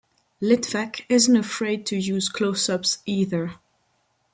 [0.41, 3.59] Litvak isn't afraid to use close-ups either.